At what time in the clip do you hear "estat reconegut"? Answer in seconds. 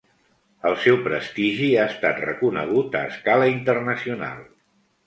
1.91-2.99